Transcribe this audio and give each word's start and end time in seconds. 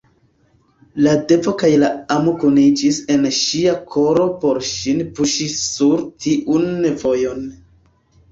La 1.07 1.11
devo 1.31 1.51
kaj 1.63 1.67
la 1.81 1.89
amo 2.15 2.31
kuniĝis 2.43 2.97
en 3.15 3.27
ŝia 3.39 3.75
koro 3.95 4.25
por 4.45 4.59
ŝin 4.69 5.05
puŝi 5.19 5.47
sur 5.59 6.03
tiun 6.25 6.73
vojon. 7.03 7.45